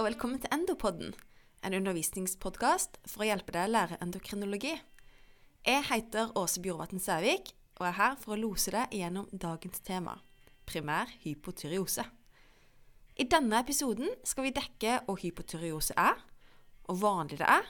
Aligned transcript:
og 0.00 0.06
velkommen 0.06 0.40
til 0.40 0.48
Endopodden, 0.54 1.10
en 1.60 1.74
undervisningspodkast 1.76 2.94
for 3.04 3.20
å 3.20 3.26
hjelpe 3.28 3.52
deg 3.52 3.66
å 3.66 3.72
lære 3.74 3.98
endokrinologi. 4.00 4.70
Jeg 5.66 5.84
heter 5.90 6.30
Åse 6.40 6.62
Bjorvatn 6.64 7.02
Sævik 7.04 7.50
og 7.76 7.84
er 7.84 7.98
her 7.98 8.16
for 8.22 8.32
å 8.32 8.38
lose 8.40 8.72
deg 8.72 8.96
gjennom 8.96 9.28
dagens 9.28 9.84
tema, 9.84 10.14
primær 10.64 11.12
hypotyreose. 11.20 12.06
I 13.20 13.28
denne 13.28 13.60
episoden 13.60 14.08
skal 14.24 14.48
vi 14.48 14.54
dekke 14.56 15.02
hva 15.04 15.20
hypotyreose 15.20 15.92
er, 16.00 16.16
hvor 16.88 17.02
vanlig 17.04 17.42
det 17.42 17.52
er, 17.60 17.68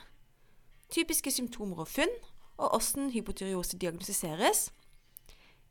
typiske 0.87 1.35
symptomer 1.35 1.83
og 1.83 1.91
funn, 1.91 2.15
og 2.55 2.77
hvordan 2.77 3.11
hypotyreose 3.11 3.75
diagnostiseres. 3.75 4.69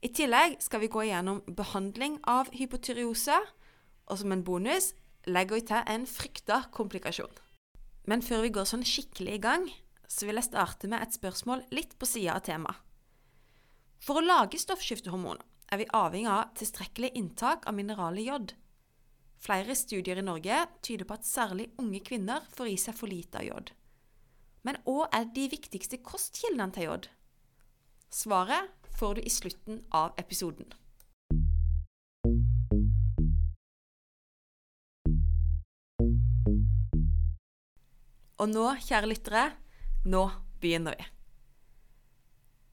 I 0.05 0.13
tillegg 0.13 0.61
skal 0.61 0.85
vi 0.85 0.93
gå 0.93 1.09
gjennom 1.09 1.41
behandling 1.49 2.21
av 2.29 2.53
hypotyreose, 2.53 3.47
og 4.13 4.21
som 4.21 4.37
en 4.37 4.45
bonus 4.45 4.93
legger 5.29 5.59
vi 5.59 5.67
til 5.69 5.93
en 5.95 6.07
frykta 6.09 6.63
komplikasjon. 6.73 7.33
Men 8.09 8.25
før 8.25 8.47
vi 8.47 8.53
går 8.55 8.69
sånn 8.69 8.87
skikkelig 8.87 9.37
i 9.37 9.43
gang, 9.43 9.67
så 10.11 10.27
vil 10.27 10.41
jeg 10.41 10.49
starte 10.49 10.89
med 10.91 11.03
et 11.05 11.15
spørsmål 11.15 11.67
litt 11.75 11.97
på 11.99 12.09
sida 12.09 12.39
av 12.39 12.47
temaet. 12.47 12.79
For 14.01 14.17
å 14.17 14.25
lage 14.25 14.59
stoffskiftehormoner 14.59 15.45
er 15.71 15.83
vi 15.83 15.91
avhengig 15.95 16.31
av 16.33 16.55
tilstrekkelig 16.57 17.13
inntak 17.21 17.69
av 17.69 17.77
mineralet 17.77 18.27
jod. 18.27 18.55
Flere 19.41 19.77
studier 19.77 20.19
i 20.21 20.25
Norge 20.25 20.57
tyder 20.85 21.07
på 21.09 21.17
at 21.17 21.29
særlig 21.29 21.71
unge 21.81 22.01
kvinner 22.05 22.45
får 22.57 22.73
i 22.73 22.79
seg 22.81 22.97
for 22.97 23.13
lite 23.13 23.41
av 23.41 23.47
jod. 23.47 23.71
Men 24.67 24.81
hva 24.85 25.07
er 25.17 25.29
de 25.37 25.47
viktigste 25.53 26.01
kostkildene 26.05 26.73
til 26.75 26.89
jod? 26.89 27.09
Svaret 28.11 28.73
får 28.99 29.17
du 29.17 29.23
i 29.23 29.33
slutten 29.33 29.85
av 29.97 30.17
episoden. 30.21 30.67
Og 38.41 38.49
nå, 38.49 38.67
kjære 38.87 39.11
lyttere, 39.11 39.45
nå 40.09 40.23
begynner 40.63 40.97
vi. 40.97 41.07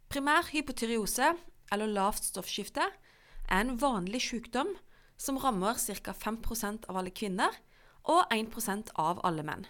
Primær 0.07 0.47
hypotyreose, 0.53 1.33
eller 1.75 1.91
lavt 1.91 2.23
stoffskifte, 2.23 2.85
er 3.47 3.63
en 3.63 3.75
vanlig 3.79 4.21
sykdom 4.23 4.71
som 5.19 5.39
rammer 5.43 5.75
ca. 5.75 6.13
5% 6.15 6.87
av 6.87 6.99
alle 7.01 7.11
kvinner 7.11 7.51
og 8.07 8.23
1% 8.31 8.93
av 8.95 9.19
alle 9.27 9.43
menn. 9.43 9.67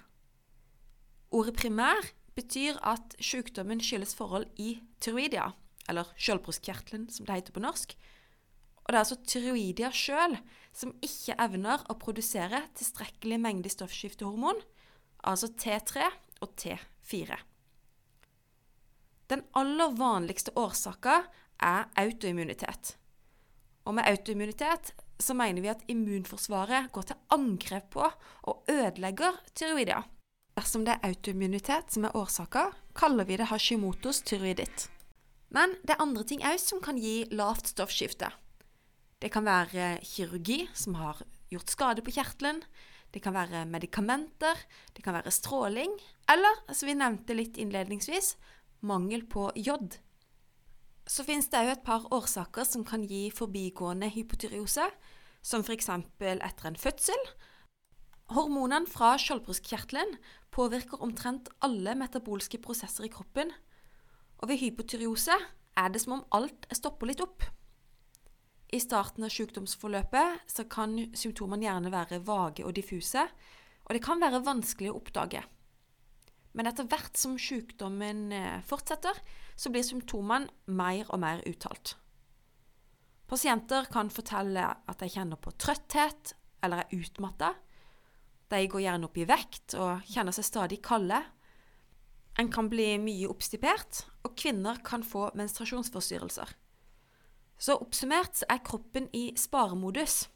Ordet 1.34 1.56
primær 1.58 2.12
betyr 2.38 2.78
at 2.86 3.18
sykdommen 3.18 3.82
skyldes 3.82 4.14
forhold 4.16 4.46
i 4.62 4.78
tyroidia, 5.02 5.50
eller 5.90 6.14
skjoldbruskkjertelen 6.20 7.10
som 7.10 7.26
det 7.26 7.40
heter 7.40 7.56
på 7.56 7.64
norsk. 7.64 7.98
Og 8.86 8.94
det 8.94 8.96
er 8.96 9.02
altså 9.02 9.18
tyroidia 9.26 9.90
sjøl 9.90 10.38
som 10.78 10.94
ikke 11.02 11.36
evner 11.42 11.82
å 11.90 11.98
produsere 12.00 12.62
tilstrekkelig 12.78 13.42
mengde 13.42 13.74
stoffskiftehormon, 13.74 14.62
altså 15.28 15.52
T3 15.52 16.08
og 16.42 16.54
T4. 16.60 17.38
Den 19.28 19.44
aller 19.60 19.96
vanligste 19.98 20.54
årsaka 20.56 21.22
er 21.60 21.90
autoimmunitet. 22.00 22.96
Og 23.88 23.96
med 23.98 24.08
autoimmunitet 24.08 24.94
så 25.20 25.34
mener 25.34 25.64
vi 25.64 25.72
at 25.72 25.84
immunforsvaret 25.90 26.92
går 26.94 27.10
til 27.10 27.20
angrep 27.34 27.90
på 27.96 28.06
og 28.08 28.70
ødelegger 28.72 29.40
tyroidia. 29.56 30.04
Dersom 30.58 30.86
det 30.86 30.96
er 30.96 31.10
autoimmunitet 31.10 31.94
som 31.94 32.08
er 32.08 32.16
årsaka, 32.18 32.72
kaller 32.98 33.28
vi 33.28 33.38
det 33.38 33.50
Hashimotos 33.52 34.24
tyroiditt. 34.26 34.88
Men 35.54 35.76
det 35.84 35.96
er 35.96 36.04
andre 36.04 36.26
ting 36.28 36.44
òg 36.46 36.60
som 36.60 36.82
kan 36.84 36.98
gi 37.00 37.28
lavt 37.32 37.70
stoffskifte. 37.72 38.32
Det 39.22 39.32
kan 39.34 39.46
være 39.48 39.98
kirurgi 40.06 40.66
som 40.78 40.98
har 41.00 41.22
gjort 41.52 41.72
skade 41.72 42.04
på 42.06 42.14
kjertelen. 42.14 42.62
Det 43.18 43.24
kan 43.26 43.34
være 43.34 43.64
medikamenter, 43.66 44.60
det 44.94 45.02
kan 45.02 45.16
være 45.16 45.32
stråling, 45.34 45.90
eller, 46.30 46.60
som 46.70 46.86
vi 46.86 46.94
nevnte 46.94 47.34
litt 47.34 47.56
innledningsvis, 47.58 48.36
mangel 48.86 49.24
på 49.26 49.48
jod. 49.58 49.96
Så 51.10 51.26
finnes 51.26 51.50
det 51.50 51.64
òg 51.64 51.72
et 51.72 51.82
par 51.88 52.06
årsaker 52.14 52.68
som 52.70 52.84
kan 52.86 53.08
gi 53.10 53.32
forbigående 53.34 54.12
hypotyreose, 54.14 54.86
som 55.42 55.66
f.eks. 55.66 55.90
etter 55.90 56.70
en 56.70 56.78
fødsel. 56.78 57.26
Hormonene 58.38 58.86
fra 58.86 59.16
skjoldbruskkjertelen 59.18 60.14
påvirker 60.54 61.02
omtrent 61.02 61.50
alle 61.66 61.98
metabolske 61.98 62.62
prosesser 62.62 63.10
i 63.10 63.14
kroppen, 63.18 63.50
og 64.38 64.52
ved 64.52 64.62
hypotyreose 64.62 65.42
er 65.74 65.90
det 65.90 66.06
som 66.06 66.20
om 66.20 66.28
alt 66.38 66.70
stopper 66.70 67.10
litt 67.10 67.26
opp. 67.26 67.50
I 68.68 68.80
starten 68.84 69.24
av 69.24 69.32
sykdomsforløpet 69.32 70.50
så 70.52 70.66
kan 70.68 70.98
symptomene 71.16 71.70
gjerne 71.70 71.92
være 71.94 72.20
vage 72.28 72.66
og 72.68 72.74
diffuse, 72.76 73.24
og 73.88 73.94
det 73.96 74.04
kan 74.04 74.20
være 74.20 74.44
vanskelig 74.44 74.92
å 74.92 74.98
oppdage. 75.00 75.44
Men 76.58 76.68
etter 76.68 76.88
hvert 76.90 77.16
som 77.16 77.38
sykdommen 77.40 78.32
eh, 78.34 78.60
fortsetter, 78.68 79.16
så 79.56 79.72
blir 79.72 79.86
symptomene 79.86 80.52
mer 80.74 81.08
og 81.14 81.22
mer 81.22 81.44
uttalt. 81.48 81.96
Pasienter 83.28 83.88
kan 83.92 84.12
fortelle 84.12 84.64
at 84.64 85.00
de 85.00 85.10
kjenner 85.12 85.40
på 85.40 85.54
trøtthet 85.60 86.34
eller 86.64 86.84
er 86.84 86.94
utmatta. 86.98 87.54
De 88.48 88.62
går 88.72 88.84
gjerne 88.84 89.08
opp 89.08 89.18
i 89.20 89.28
vekt 89.28 89.76
og 89.80 90.06
kjenner 90.08 90.36
seg 90.36 90.48
stadig 90.48 90.80
kalde. 90.84 91.20
En 92.40 92.52
kan 92.54 92.70
bli 92.72 92.94
mye 93.02 93.28
oppstipert, 93.32 94.06
og 94.24 94.36
kvinner 94.40 94.80
kan 94.86 95.04
få 95.04 95.30
menstruasjonsforstyrrelser. 95.40 96.52
Så 97.58 97.78
oppsummert 97.82 98.44
er 98.50 98.64
kroppen 98.66 99.10
i 99.18 99.32
sparemodus. 99.38 100.28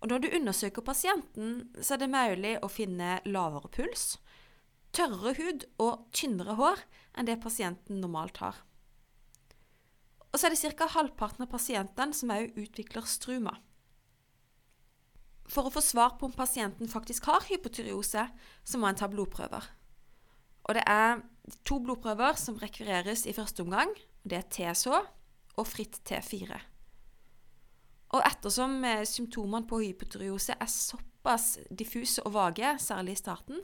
Og 0.00 0.10
når 0.10 0.20
du 0.20 0.28
undersøker 0.36 0.84
pasienten, 0.84 1.70
så 1.80 1.94
er 1.94 2.02
det 2.02 2.12
mulig 2.12 2.54
å 2.60 2.68
finne 2.68 3.18
lavere 3.24 3.70
puls, 3.72 4.18
tørrere 4.92 5.34
hud 5.38 5.66
og 5.80 6.06
tynnere 6.12 6.56
hår 6.58 6.82
enn 7.16 7.28
det 7.28 7.40
pasienten 7.42 8.02
normalt 8.02 8.40
har. 8.42 8.58
Og 10.32 10.40
så 10.40 10.48
er 10.48 10.54
det 10.54 10.74
ca. 10.76 10.88
halvparten 10.90 11.46
av 11.46 11.52
pasientene 11.52 12.16
som 12.16 12.32
òg 12.34 12.56
utvikler 12.58 13.06
struma. 13.06 13.54
For 15.48 15.68
å 15.68 15.72
få 15.72 15.80
svar 15.84 16.16
på 16.18 16.26
om 16.26 16.34
pasienten 16.34 16.90
faktisk 16.90 17.28
har 17.28 17.44
hypotyreose, 17.46 18.26
så 18.64 18.80
må 18.80 18.88
en 18.88 18.98
ta 18.98 19.06
blodprøver. 19.12 19.68
Og 20.64 20.76
det 20.76 20.84
er 20.88 21.20
to 21.68 21.78
blodprøver 21.84 22.40
som 22.40 22.56
rekvireres 22.58 23.26
i 23.28 23.36
første 23.36 23.62
omgang. 23.62 23.92
Det 24.24 24.40
er 24.40 24.48
TSH 24.48 25.04
og 25.60 25.68
fritt 25.68 26.00
T4. 26.08 26.58
Og 28.14 28.22
ettersom 28.22 28.78
eh, 28.86 29.02
symptomene 29.08 29.66
på 29.68 29.80
hypotyreose 29.82 30.54
er 30.54 30.70
såpass 30.70 31.58
diffuse 31.70 32.22
og 32.26 32.36
vage, 32.36 32.76
særlig 32.82 33.16
i 33.16 33.22
starten, 33.22 33.62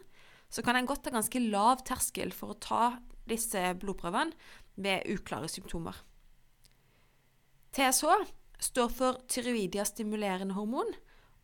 så 0.50 0.64
kan 0.66 0.78
en 0.78 0.88
godt 0.88 1.06
ha 1.06 1.14
ganske 1.14 1.42
lav 1.46 1.84
terskel 1.86 2.34
for 2.34 2.54
å 2.54 2.58
ta 2.58 2.84
disse 3.30 3.60
blodprøvene 3.78 4.34
ved 4.80 5.06
uklare 5.12 5.50
symptomer. 5.50 5.94
TSH 7.70 8.26
står 8.60 8.90
for 8.90 9.20
tyroidia-stimulerende 9.30 10.56
hormon 10.56 10.90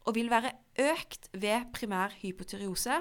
og 0.06 0.16
vil 0.16 0.30
være 0.30 0.56
økt 0.82 1.30
ved 1.34 1.70
primær 1.74 2.14
hypotyreose, 2.18 2.98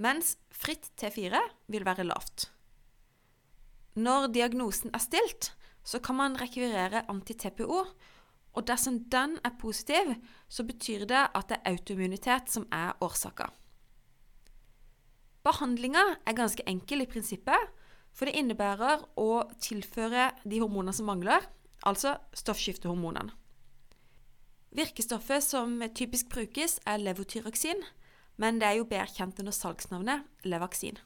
mens 0.00 0.36
fritt 0.54 0.92
T4 1.00 1.40
vil 1.70 1.86
være 1.86 2.06
lavt. 2.06 2.48
Når 3.98 4.30
diagnosen 4.34 4.94
er 4.94 5.02
stilt, 5.02 5.50
så 5.90 5.98
kan 5.98 6.18
man 6.20 6.38
rekvirere 6.38 7.02
anti-TPO. 7.10 7.80
Og 8.50 8.66
dersom 8.66 8.98
den 9.10 9.38
er 9.46 9.56
positiv, 9.58 10.14
så 10.48 10.64
betyr 10.66 11.06
det 11.10 11.22
at 11.34 11.50
det 11.50 11.58
er 11.58 11.74
autoimmunitet 11.74 12.50
som 12.50 12.66
er 12.74 12.94
årsaka. 13.02 13.48
Behandlinga 15.46 16.02
er 16.26 16.36
ganske 16.36 16.66
enkel 16.68 17.02
i 17.02 17.08
prinsippet, 17.10 17.70
for 18.12 18.26
det 18.26 18.36
innebærer 18.38 19.06
å 19.18 19.44
tilføre 19.62 20.32
de 20.44 20.58
hormonene 20.60 20.94
som 20.94 21.06
mangler, 21.08 21.46
altså 21.86 22.16
stoffskiftehormonene. 22.36 23.32
Virkestoffet 24.76 25.42
som 25.42 25.80
typisk 25.94 26.28
brukes, 26.30 26.78
er 26.86 27.02
levotyroksin, 27.02 27.80
men 28.38 28.60
det 28.60 28.68
er 28.68 28.78
jo 28.78 28.86
bedre 28.86 29.10
kjent 29.10 29.40
under 29.42 29.54
salgsnavnet 29.54 30.46
Levaksin. 30.46 30.98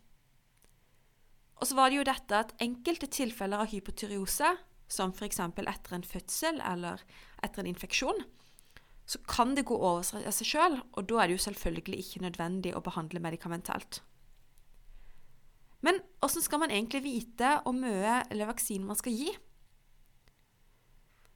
Og 1.56 1.68
så 1.70 1.76
var 1.78 1.88
det 1.88 2.00
jo 2.00 2.08
dette 2.08 2.36
at 2.36 2.52
enkelte 2.62 3.08
tilfeller 3.08 3.62
av 3.64 3.70
hypotyreose, 3.72 4.50
som 4.88 5.12
f.eks. 5.12 5.40
etter 5.40 5.96
en 5.96 6.06
fødsel 6.06 6.60
eller 6.60 7.02
etter 7.42 7.62
en 7.62 7.70
infeksjon, 7.70 8.24
så 9.06 9.20
kan 9.28 9.54
det 9.56 9.66
gå 9.68 9.76
over 9.76 10.04
seg 10.04 10.48
sjøl, 10.48 10.78
og 10.96 11.08
da 11.08 11.20
er 11.20 11.28
det 11.28 11.38
jo 11.38 11.44
selvfølgelig 11.46 12.00
ikke 12.00 12.24
nødvendig 12.24 12.72
å 12.74 12.82
behandle 12.84 13.20
medikamentelt. 13.20 14.00
Men 15.84 16.00
hvordan 16.22 16.44
skal 16.46 16.62
man 16.62 16.72
egentlig 16.72 17.02
vite 17.04 17.58
hvor 17.66 17.76
mye 17.76 18.22
eller 18.32 18.48
vaksinen 18.48 18.88
man 18.88 18.96
skal 18.96 19.12
gi? 19.12 19.28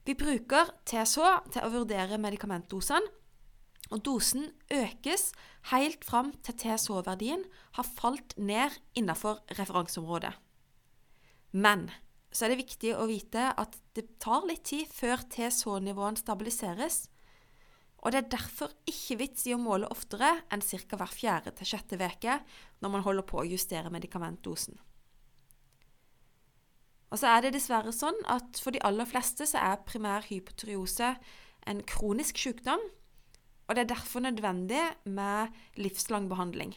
Vi 0.09 0.17
bruker 0.17 0.71
TSH 0.89 1.53
til 1.53 1.67
å 1.67 1.73
vurdere 1.75 2.17
medikamentdosene, 2.21 3.13
og 3.93 4.03
dosen 4.05 4.51
økes 4.73 5.31
helt 5.71 6.05
fram 6.05 6.35
til 6.45 6.57
TSH-verdien 6.61 7.45
har 7.77 7.87
falt 7.89 8.35
ned 8.37 8.75
innenfor 8.97 9.41
referanseområdet. 9.57 10.35
Men 11.53 11.87
så 12.33 12.45
er 12.45 12.53
det 12.53 12.63
viktig 12.63 12.93
å 12.97 13.07
vite 13.09 13.51
at 13.57 13.79
det 13.97 14.19
tar 14.23 14.45
litt 14.49 14.67
tid 14.69 14.89
før 14.93 15.23
TSH-nivåen 15.33 16.19
stabiliseres. 16.21 17.07
Og 18.05 18.13
det 18.13 18.21
er 18.21 18.35
derfor 18.37 18.75
ikke 18.87 19.19
vits 19.23 19.47
i 19.49 19.55
å 19.57 19.61
måle 19.61 19.89
oftere 19.91 20.31
enn 20.53 20.63
ca. 20.63 20.99
hver 21.01 21.15
fjerde 21.15 21.55
til 21.57 21.73
sjette 21.73 21.99
uke 21.99 22.39
når 22.81 22.93
man 22.93 23.03
holder 23.03 23.27
på 23.27 23.41
å 23.41 23.49
justere 23.49 23.91
medikamentdosen. 23.91 24.79
Og 27.09 27.17
så 27.19 27.33
er 27.33 27.47
det 27.47 27.55
dessverre 27.57 27.93
sånn 27.97 28.19
at 28.29 28.61
for 28.61 28.77
de 28.77 28.83
aller 28.85 29.09
fleste 29.09 29.47
så 29.49 29.59
er 29.65 29.85
primær 29.89 30.29
hypotyreose 30.29 31.15
en 31.69 31.81
kronisk 31.89 32.39
sykdom, 32.39 32.83
og 33.69 33.77
det 33.77 33.85
er 33.85 33.95
derfor 33.95 34.25
nødvendig 34.25 34.83
med 35.05 35.57
livslang 35.81 36.29
behandling. 36.29 36.77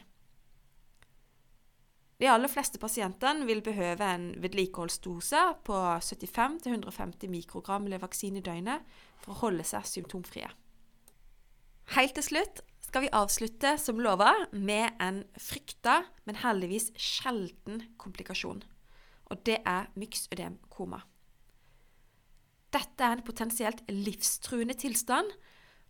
De 2.22 2.30
aller 2.30 2.52
fleste 2.54 2.78
pasientene 2.78 3.48
vil 3.50 3.64
behøve 3.66 4.06
en 4.06 4.28
vedlikeholdsdose 4.44 5.40
på 5.66 5.78
75-150 6.06 7.32
mikrogram 7.34 7.88
Levaxin 7.90 8.36
i 8.38 8.44
døgnet 8.46 8.84
for 9.24 9.34
å 9.34 9.40
holde 9.40 9.66
seg 9.66 9.88
symptomfrie. 9.90 10.50
Helt 11.96 12.14
til 12.14 12.28
slutt 12.28 12.62
skal 12.86 13.08
vi 13.08 13.16
avslutte 13.18 13.72
som 13.82 13.98
lova 14.04 14.36
med 14.54 15.00
en 15.02 15.24
frykta, 15.42 16.04
men 16.30 16.38
heldigvis 16.44 16.92
sjelden 16.94 17.82
komplikasjon. 17.98 18.62
Og 19.32 19.42
det 19.48 19.58
er 19.66 19.90
myksødemkoma. 19.98 21.00
Dette 22.72 23.04
er 23.04 23.18
en 23.18 23.26
potensielt 23.26 23.82
livstruende 23.90 24.78
tilstand 24.78 25.34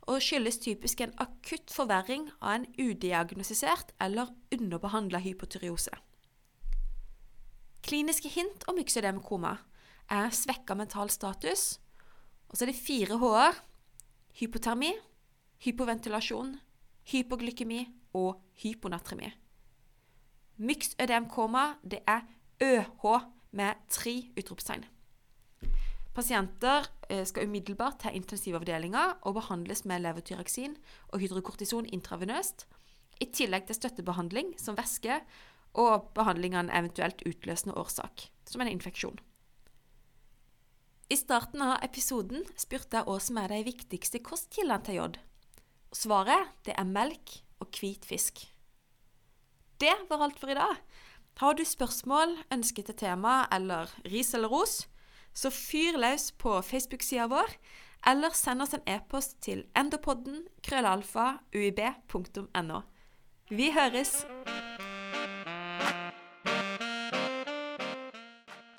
og 0.08 0.24
skyldes 0.24 0.62
typisk 0.64 1.04
en 1.04 1.12
akutt 1.22 1.74
forverring 1.76 2.30
av 2.40 2.62
en 2.62 2.70
udiagnostisert 2.80 3.92
eller 4.02 4.32
underbehandla 4.56 5.20
hypotyreose. 5.26 5.92
Kliniske 7.82 8.30
hint 8.30 8.66
om 8.70 8.78
myxødemkoma 8.78 9.56
er 10.12 10.34
svekka 10.36 10.76
mental 10.78 11.10
status, 11.10 11.80
og 12.50 12.58
så 12.58 12.66
er 12.66 12.72
det 12.72 12.82
fire 12.82 13.18
h-er 13.18 13.58
hypotermi, 14.40 14.92
hypoventilasjon, 15.66 16.56
hypoglykemi 17.12 17.82
og 18.14 18.42
hyponatremi. 18.64 19.32
Myxødemkoma 20.62 21.66
det 21.84 22.04
er 22.08 22.26
ØH 22.62 23.06
med 23.52 23.88
tre 23.90 24.16
utropstegn. 24.38 24.86
Pasienter 26.14 26.86
eh, 27.10 27.24
skal 27.26 27.48
umiddelbart 27.48 28.02
til 28.04 28.16
intensivavdelinga 28.20 29.06
og 29.22 29.38
behandles 29.40 29.86
med 29.88 30.04
levertyraksin 30.04 30.76
og 31.08 31.24
hydrokortison 31.24 31.88
intravenøst, 31.88 32.68
i 33.22 33.28
tillegg 33.30 33.68
til 33.70 33.78
støttebehandling 33.78 34.56
som 34.60 34.78
væske 34.78 35.20
og 35.74 36.12
behandling 36.18 36.56
av 36.56 36.66
en 36.66 36.74
eventuelt 36.82 37.22
utløsende 37.28 37.76
årsak, 37.80 38.30
som 38.48 38.62
en 38.62 38.72
infeksjon. 38.72 39.20
I 41.12 41.18
starten 41.20 41.64
av 41.64 41.82
episoden 41.84 42.46
spurte 42.60 43.00
jeg 43.00 43.08
hva 43.08 43.18
som 43.20 43.40
er 43.42 43.52
de 43.52 43.66
viktigste 43.68 44.22
kostkildene 44.24 44.80
til 44.86 45.00
jod. 45.02 45.18
Svaret 45.92 46.54
det 46.64 46.78
er 46.80 46.88
melk 46.88 47.42
og 47.60 47.68
hvit 47.76 48.08
fisk. 48.08 48.46
Det 49.82 49.92
var 50.08 50.24
alt 50.24 50.40
for 50.40 50.54
i 50.54 50.56
dag. 50.56 50.78
Har 51.42 51.56
du 51.58 51.64
spørsmål, 51.66 52.36
ønsker 52.54 52.86
til 52.86 52.96
tema 52.96 53.48
eller 53.52 53.90
ris 54.06 54.34
eller 54.38 54.52
ros, 54.52 54.86
så 55.34 55.50
fyr 55.50 55.98
løs 55.98 56.30
på 56.38 56.60
Facebook-sida 56.62 57.26
vår, 57.32 57.56
eller 58.08 58.36
send 58.38 58.62
oss 58.62 58.76
en 58.78 58.86
e-post 58.86 59.40
til 59.42 59.66
endopodden 59.76 60.46
krøllalfa 60.64 61.40
uib.no. 61.56 62.84
Vi 63.50 63.72
høres! 63.76 64.22